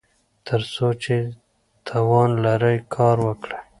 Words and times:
تر 0.47 0.61
څو 0.73 0.87
چې 1.03 1.15
توان 1.87 2.29
لرئ 2.43 2.77
کار 2.95 3.17
وکړئ. 3.25 3.59